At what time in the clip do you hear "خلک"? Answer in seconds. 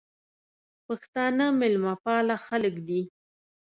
2.45-2.75